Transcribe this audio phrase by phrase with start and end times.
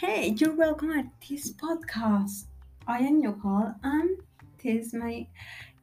[0.00, 2.44] Hey, you're welcome at this podcast.
[2.86, 4.10] I am Nicole, and
[4.62, 5.26] this is my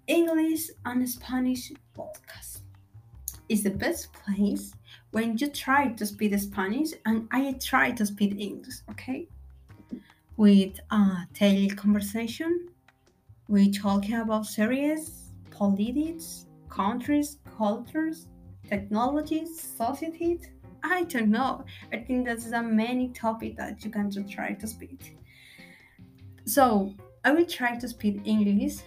[0.08, 2.62] English and Spanish podcast.
[3.50, 4.72] It's the best place
[5.12, 9.28] when you try to speak Spanish and I try to speak English, okay?
[10.38, 12.70] With a daily conversation,
[13.50, 18.28] we talking about series, politics, countries, cultures,
[18.70, 20.40] technologies, society,
[20.88, 21.66] I don't know.
[21.92, 25.18] I think that's a many topic that you can just try to speak.
[26.46, 26.94] So
[27.24, 28.78] I will try to speak English.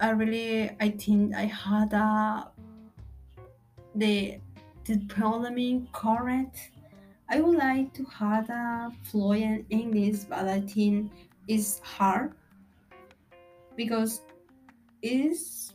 [0.00, 2.50] I really, I think I had a
[3.94, 4.40] the
[4.84, 6.70] the problem correct.
[7.28, 11.12] I would like to have a fluent English, but I think
[11.46, 12.32] it's hard
[13.76, 14.22] because
[15.02, 15.74] it's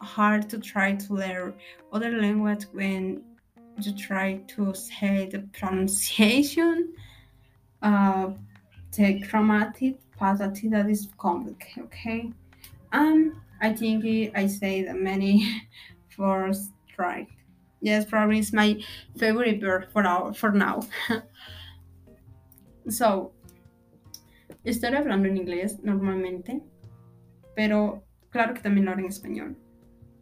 [0.00, 1.54] hard to try to learn
[1.92, 3.22] other language when
[3.82, 6.92] to try to say the pronunciation,
[7.82, 8.30] uh,
[8.96, 12.32] the grammatic passage that is complicated, okay?
[12.92, 15.62] And I think I say the many
[16.16, 17.28] first right.
[17.80, 18.82] Yes, probably it's my
[19.16, 20.32] favorite word for now.
[20.32, 20.80] For now.
[22.88, 23.32] so,
[24.64, 26.60] estoy hablando en inglés normalmente,
[27.56, 29.56] pero claro que también lo hablo en español.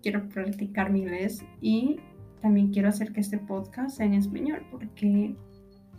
[0.03, 1.99] Quiero practicar mi inglés y
[2.41, 5.35] también quiero hacer que este podcast sea en español porque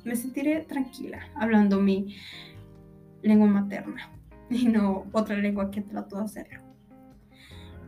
[0.04, 2.16] me sentiré tranquila hablando mi
[3.22, 4.10] lengua materna
[4.50, 6.62] y no otra lengua que trato de hacerlo.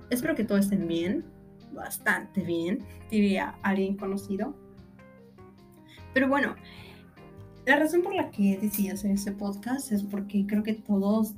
[0.10, 1.24] Espero que todos estén bien,
[1.74, 2.80] bastante bien,
[3.10, 4.54] diría alguien conocido.
[6.14, 6.56] Pero bueno,
[7.66, 11.36] la razón por la que decidí hacer este podcast es porque creo que todos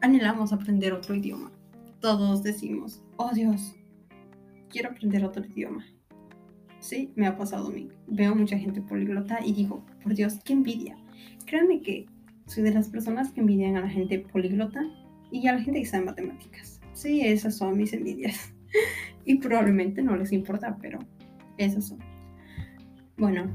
[0.00, 1.52] anhelamos aprender otro idioma.
[2.00, 3.74] Todos decimos, oh Dios,
[4.72, 5.86] quiero aprender otro idioma.
[6.80, 7.88] Sí, me ha pasado a mí.
[8.08, 10.96] Veo mucha gente políglota y digo, por Dios, qué envidia.
[11.46, 12.06] Créanme que
[12.46, 14.82] soy de las personas que envidian a la gente políglota
[15.30, 16.80] y a la gente que sabe matemáticas.
[16.94, 18.52] Sí, esas son mis envidias.
[19.24, 20.98] y probablemente no les importa, pero
[21.58, 21.98] esas son.
[23.16, 23.46] Bueno,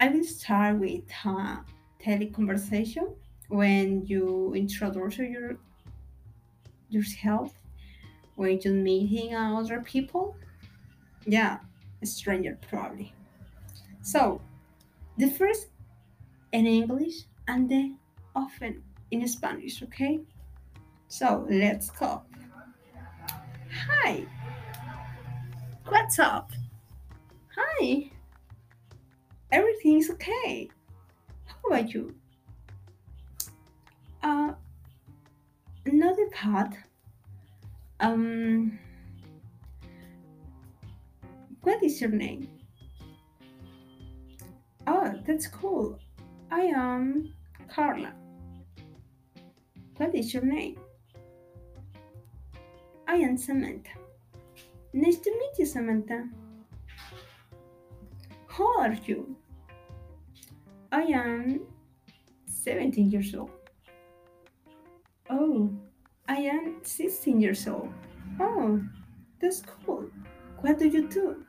[0.00, 1.64] I will start with a
[2.04, 3.14] teleconversation
[3.48, 5.60] when you introduce your,
[6.88, 7.52] yourself
[8.36, 10.36] when you're meeting other people.
[11.26, 11.58] Yeah,
[12.02, 13.14] a stranger probably.
[14.02, 14.40] So,
[15.16, 15.68] the first
[16.52, 17.98] in English and then
[18.36, 20.20] often in Spanish, okay?
[21.08, 22.22] So, let's go.
[23.88, 24.26] Hi.
[25.88, 26.50] What's up?
[27.56, 28.10] Hi.
[29.52, 30.68] Everything's okay.
[31.46, 32.14] How about you?
[34.22, 34.52] Uh,
[35.86, 36.74] another part
[38.00, 38.78] um,
[41.62, 42.48] what is your name?
[44.86, 45.98] Oh, that's cool.
[46.50, 47.32] I am
[47.68, 48.12] Carla.
[49.96, 50.78] What is your name?
[53.06, 53.90] I am Samantha.
[54.92, 56.28] Nice to meet you, Samantha.
[58.48, 59.36] How are you?
[60.92, 61.60] I am
[62.46, 63.50] 17 years old.
[65.28, 65.70] Oh,
[66.28, 67.92] I am 16 years old.
[68.40, 68.80] Oh,
[69.40, 70.08] that's cool.
[70.60, 71.44] What do you do?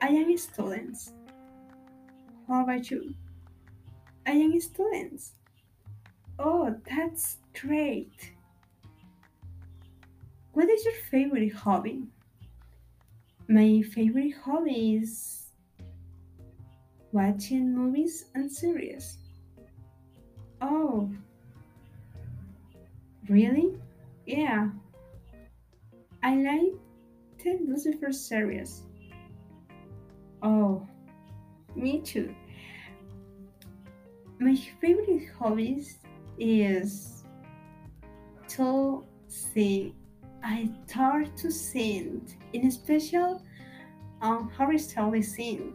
[0.00, 0.96] I am a student.
[2.48, 3.14] How about you?
[4.26, 5.22] I am a student.
[6.38, 8.32] Oh, that's great.
[10.52, 12.04] What is your favorite hobby?
[13.48, 15.48] My favorite hobby is
[17.12, 19.18] watching movies and series.
[20.60, 21.10] Oh,
[23.32, 23.78] Really?
[24.26, 24.68] Yeah.
[26.22, 26.74] I like
[27.42, 28.82] the Lucifer series.
[30.42, 30.86] Oh,
[31.74, 32.34] me too.
[34.38, 35.96] My favorite hobbies
[36.38, 37.24] is
[38.48, 39.94] to sing.
[40.44, 43.42] I start to sing, in special
[44.20, 45.74] um, Harry Styles sing.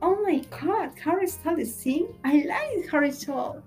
[0.00, 2.14] Oh my god, Harry Styles sing?
[2.24, 3.62] I like Harry Styles.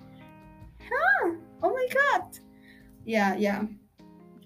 [0.82, 1.34] Huh?
[1.62, 2.40] Oh my god
[3.08, 3.64] yeah yeah.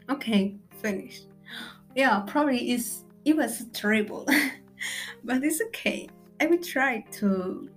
[0.10, 1.28] Okay finished.
[1.96, 4.26] Yeah probably is it was terrible
[5.24, 6.08] but it's okay.
[6.40, 7.70] I will try to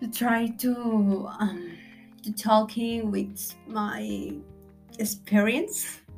[0.00, 1.76] to try to um
[2.22, 4.32] to talking with my
[4.98, 6.00] experience.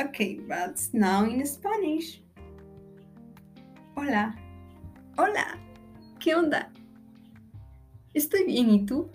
[0.00, 2.22] Okay but now in spanish.
[3.94, 4.34] Hola.
[5.18, 5.58] Hola.
[6.18, 6.70] Qué onda?
[8.14, 9.10] Estoy bien y tú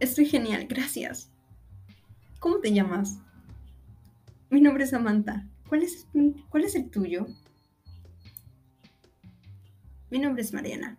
[0.00, 1.28] Estoy genial, gracias.
[2.38, 3.18] ¿Cómo te llamas?
[4.48, 5.44] Mi nombre es Samantha.
[5.68, 6.06] ¿Cuál es,
[6.48, 7.26] cuál es el tuyo?
[10.08, 10.96] Mi nombre es Mariana.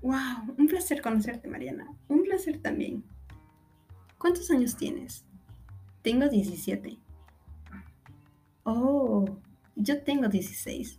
[0.00, 0.54] ¡Wow!
[0.56, 1.86] Un placer conocerte, Mariana.
[2.08, 3.04] Un placer también.
[4.16, 5.26] ¿Cuántos años tienes?
[6.00, 6.96] Tengo 17.
[8.62, 9.26] Oh,
[9.76, 10.98] yo tengo 16.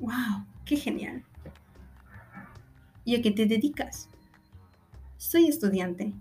[0.00, 0.46] ¡Wow!
[0.64, 1.22] ¡Qué genial!
[3.04, 4.08] ¿Y a qué te dedicas?
[5.20, 6.14] Soy estudiante.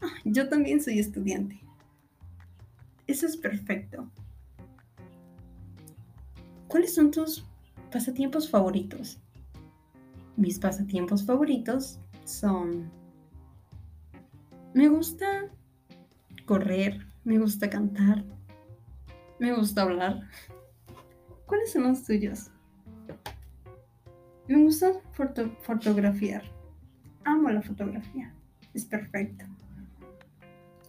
[0.00, 1.60] Ah, yo también soy estudiante.
[3.06, 4.10] Eso es perfecto.
[6.66, 7.44] ¿Cuáles son tus
[7.92, 9.20] pasatiempos favoritos?
[10.36, 12.90] Mis pasatiempos favoritos son...
[14.74, 15.48] Me gusta
[16.46, 18.24] correr, me gusta cantar,
[19.38, 20.28] me gusta hablar.
[21.46, 22.50] ¿Cuáles son los tuyos?
[24.48, 24.94] Me gusta
[25.62, 26.59] fotografiar.
[27.24, 28.32] Amo la fotografía.
[28.74, 29.44] Es perfecto.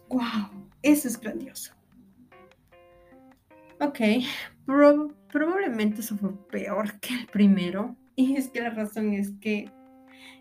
[0.08, 0.68] ¡Wow!
[0.82, 1.72] Eso es grandioso.
[3.80, 3.98] Ok,
[5.28, 7.96] probablemente eso fue peor que el primero.
[8.14, 9.70] Y es que la razón es que,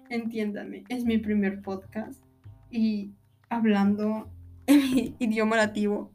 [0.10, 2.22] entiéndame, es mi primer podcast
[2.70, 3.14] y
[3.50, 4.30] hablando
[4.68, 6.12] en mi idioma nativo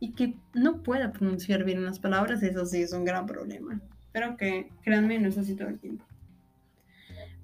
[0.00, 3.80] y que no pueda pronunciar bien las palabras, eso sí es un gran problema.
[4.12, 6.03] Pero que, créanme, no es así todo el tiempo.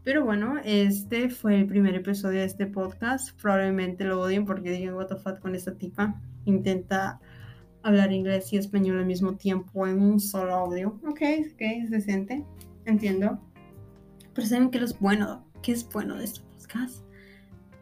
[0.03, 3.39] Pero bueno, este fue el primer episodio de este podcast.
[3.41, 6.19] Probablemente lo odien porque digan what the fuck con esta tipa.
[6.47, 7.21] Intenta
[7.83, 10.99] hablar inglés y español al mismo tiempo en un solo audio.
[11.07, 11.21] Ok,
[11.53, 12.45] ok, es decente.
[12.87, 13.39] Entiendo.
[14.33, 17.05] Pero saben que es bueno, que es bueno de este podcast.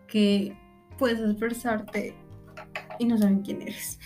[0.08, 0.56] Que
[0.98, 2.16] puedes expresarte
[2.98, 4.00] y no saben quién eres.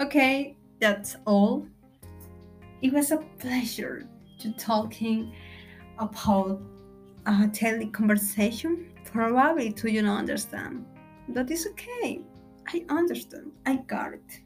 [0.00, 1.68] Ok, that's all.
[2.82, 4.06] It was a pleasure
[4.38, 5.32] to talking
[5.98, 6.60] about
[7.26, 10.84] a daily conversation, probably to you not understand.
[11.28, 12.20] That is okay.
[12.68, 13.52] I understand.
[13.66, 14.40] I got it.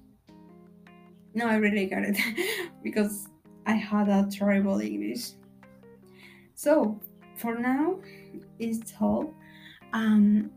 [1.34, 2.18] No, I really got it
[2.82, 3.28] because
[3.66, 5.30] I had a terrible English.
[6.54, 7.00] So
[7.36, 7.98] for now,
[8.58, 9.32] it's all.
[9.92, 10.50] Um,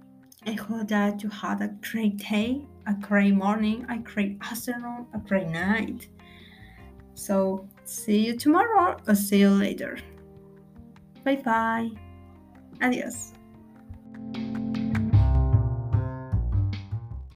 [0.46, 5.20] I hope that you had a great day, a great morning, a great afternoon, a
[5.20, 6.08] great night.
[7.14, 10.00] So see you tomorrow or see you later.
[11.24, 12.11] Bye bye.
[12.82, 13.32] Adiós.